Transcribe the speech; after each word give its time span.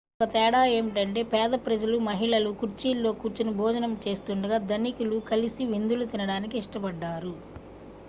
మరొక 0.11 0.33
తేడా 0.33 0.61
ఏమిటంటే 0.69 1.21
పేద 1.31 1.59
ప్రజలు 1.65 1.97
మహిళలు 2.07 2.51
కుర్చీల్లో 2.61 3.11
కూర్చొని 3.21 3.53
భోజనం 3.59 3.93
చేస్తుండగా 4.05 4.59
ధనికులు 4.67 5.19
కలిసి 5.31 5.65
విందులు 5.71 6.07
తినడానికి 6.13 6.57
ఇష్టపడ్డారు 6.63 7.35